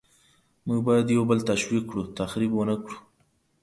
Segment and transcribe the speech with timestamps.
[0.65, 2.97] موږ باید یو بل تشویق کړو، تخریب ونکړو.